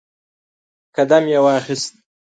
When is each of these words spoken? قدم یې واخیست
قدم 0.95 1.25
یې 1.33 1.39
واخیست 1.45 1.91